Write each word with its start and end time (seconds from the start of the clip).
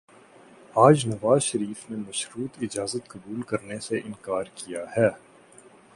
آج 0.75 1.07
نواز 1.07 1.41
شریف 1.41 1.89
نے 1.89 1.97
مشروط 1.97 2.57
اجازت 2.61 3.07
قبول 3.07 3.41
کرنے 3.41 3.79
سے 3.79 3.97
انکار 4.05 4.43
کیا 4.55 4.85
ہے۔ 4.97 5.09